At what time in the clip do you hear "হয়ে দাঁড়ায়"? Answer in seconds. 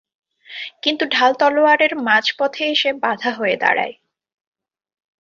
3.31-3.95